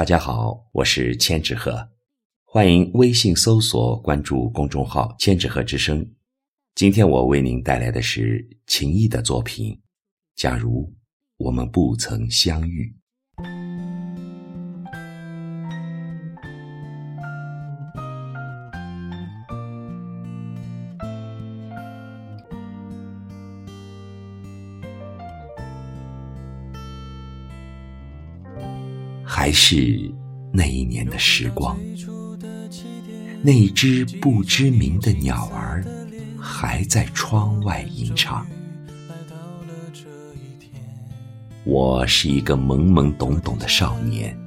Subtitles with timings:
[0.00, 1.90] 大家好，我是千纸鹤，
[2.46, 6.10] 欢迎微信搜索关注公众号“千纸鹤之声”。
[6.74, 9.74] 今天我为您带来的是秦毅的作品
[10.36, 10.90] 《假如
[11.36, 12.96] 我们不曾相遇》。
[29.40, 29.98] 还是
[30.52, 31.74] 那一年的时光，
[33.40, 35.82] 那只不知名的鸟儿
[36.38, 38.46] 还在窗外吟唱。
[41.64, 44.38] 我是一个懵懵懂懂的少年，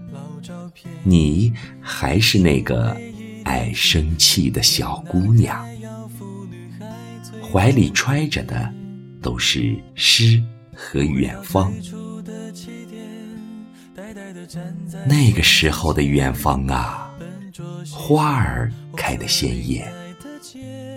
[1.01, 1.51] 你
[1.81, 2.95] 还是那个
[3.45, 5.67] 爱生气的小姑娘，
[7.51, 8.71] 怀里揣着的
[9.23, 10.39] 都是诗
[10.75, 11.73] 和远方。
[15.05, 17.09] 那个时候的远方啊，
[17.91, 19.91] 花儿开得鲜艳，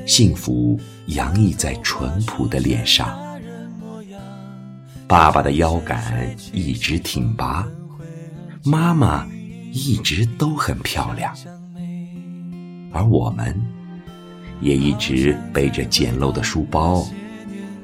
[0.07, 3.19] 幸福洋溢在淳朴的脸上。
[5.07, 7.67] 爸爸的腰杆一直挺拔，
[8.65, 9.27] 妈妈
[9.73, 11.33] 一直都很漂亮，
[12.93, 13.55] 而我们
[14.61, 17.07] 也一直背着简陋的书包，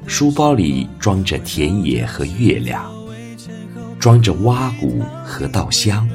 [0.05, 2.91] 书包里装着田野和月亮。
[4.03, 6.05] 装着蛙鼓和稻香，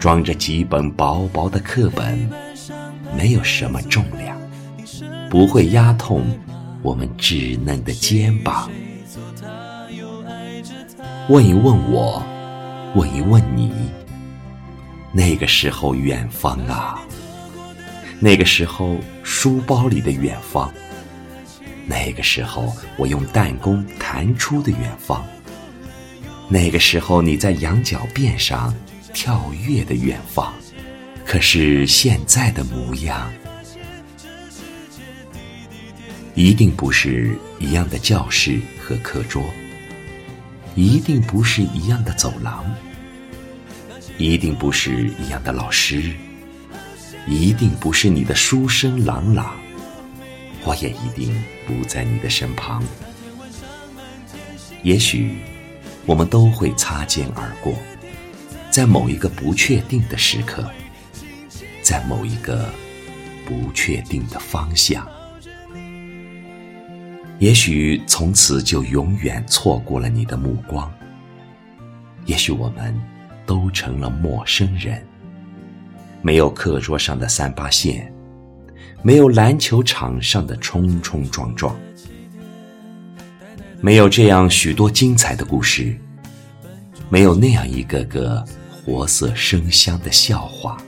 [0.00, 2.28] 装着几本薄薄的课本，
[3.16, 4.36] 没有什么重量，
[5.30, 6.26] 不会压痛
[6.82, 8.68] 我们稚嫩的肩膀。
[11.28, 12.20] 问一问我，
[12.96, 13.70] 问一问你，
[15.12, 17.00] 那个时候远方啊，
[18.18, 20.68] 那个时候书包里的远方，
[21.86, 25.24] 那个时候我用弹弓弹出的远方。
[26.52, 28.74] 那个时候，你在羊角辫上
[29.14, 30.52] 跳跃的远方，
[31.24, 33.32] 可是现在的模样，
[36.34, 39.42] 一定不是一样的教室和课桌，
[40.74, 42.62] 一定不是一样的走廊，
[44.18, 46.12] 一定不是一样的老师，
[47.26, 49.56] 一定不是你的书声朗朗，
[50.64, 51.34] 我也一定
[51.66, 52.84] 不在你的身旁，
[54.82, 55.38] 也许。
[56.04, 57.72] 我们都会擦肩而过，
[58.70, 60.68] 在某一个不确定的时刻，
[61.80, 62.68] 在某一个
[63.46, 65.06] 不确定的方向，
[67.38, 70.92] 也许从此就永远错过了你的目光。
[72.24, 72.94] 也许我们
[73.46, 75.04] 都成了陌生人，
[76.20, 78.12] 没有课桌上的三八线，
[79.02, 81.76] 没有篮球场上的冲冲撞撞。
[83.84, 85.98] 没有这样许多精彩的故事，
[87.08, 90.78] 没有那样一个个活色生香的笑话，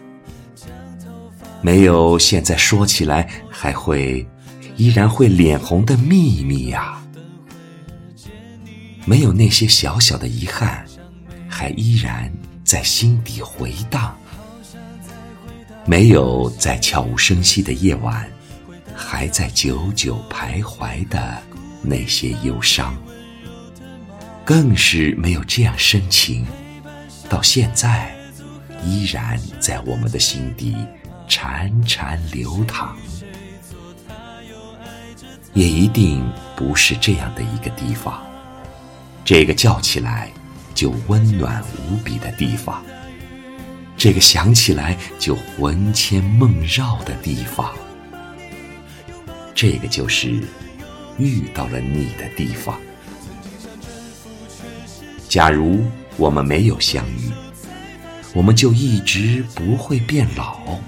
[1.60, 4.24] 没有现在说起来还会
[4.76, 7.02] 依然会脸红的秘密呀，
[9.04, 10.84] 没有那些小小的遗憾，
[11.48, 12.32] 还依然
[12.62, 14.16] 在心底回荡，
[15.84, 18.24] 没有在悄无声息的夜晚，
[18.94, 21.42] 还在久久徘徊的。
[21.84, 22.96] 那些忧伤，
[24.44, 26.46] 更是没有这样深情，
[27.28, 28.14] 到现在
[28.82, 30.76] 依然在我们的心底
[31.28, 32.96] 潺潺流淌。
[35.52, 38.20] 也一定不是这样的一个地方，
[39.24, 40.28] 这个叫起来
[40.74, 42.82] 就温暖无比的地方，
[43.96, 47.72] 这个想起来就魂牵梦绕的地方，
[49.54, 50.42] 这个就是。
[51.18, 52.80] 遇到了你的地方。
[55.28, 55.84] 假如
[56.16, 57.30] 我们没有相遇，
[58.32, 60.78] 我们就一直不会变老，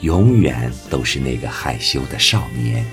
[0.00, 2.84] 永远都是那个害羞的少年，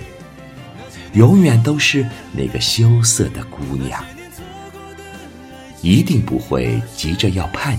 [1.13, 4.03] 永远都是那个羞涩的姑娘，
[5.81, 7.75] 一定不会急着要叛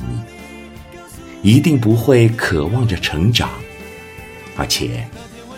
[1.43, 3.51] 逆，一定不会渴望着成长，
[4.57, 5.07] 而且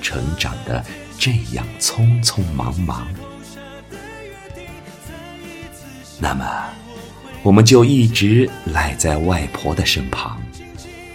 [0.03, 0.85] 成长的。
[1.25, 3.07] 这样匆匆忙忙，
[6.19, 6.45] 那么
[7.45, 10.43] 我们就一直赖在外婆的身旁，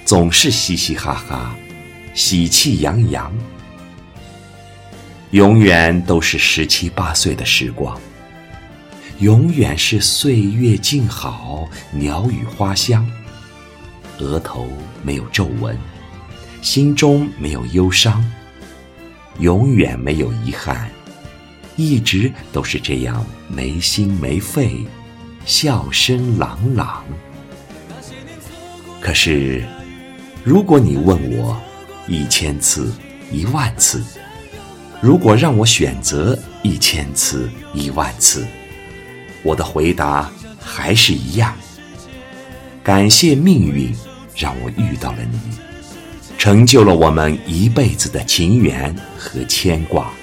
[0.06, 1.54] 总是嘻嘻哈哈，
[2.14, 3.34] 喜气洋洋，
[5.32, 8.00] 永远都是十七八岁的时光，
[9.20, 13.06] 永远是岁月静好，鸟语花香，
[14.20, 14.70] 额头
[15.04, 15.78] 没有皱纹，
[16.62, 18.24] 心中没有忧伤。
[19.40, 20.90] 永远没有遗憾，
[21.76, 24.86] 一直都是这样没心没肺，
[25.46, 27.04] 笑声朗朗。
[29.00, 29.64] 可是，
[30.44, 31.56] 如果你问我
[32.08, 32.92] 一千次、
[33.32, 34.04] 一万次，
[35.02, 38.46] 如果让我选择一千次、一万次，
[39.44, 40.30] 我的回答
[40.60, 41.56] 还是一样。
[42.84, 43.94] 感谢命运
[44.36, 45.40] 让我遇到了你，
[46.48, 50.14] 成就了我们一辈子的情缘和牵挂。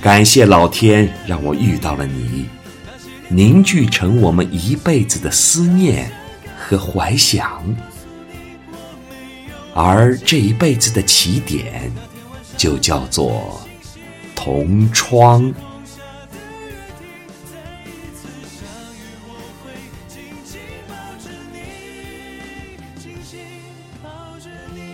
[0.00, 2.46] 感谢老天让我遇到了你，
[3.28, 6.10] 凝聚成我们一辈子的思念
[6.56, 7.62] 和怀想。
[9.74, 11.92] 而这一辈子的起点，
[12.56, 13.60] 就叫做
[14.34, 15.52] 同窗。
[24.08, 24.87] 抱着你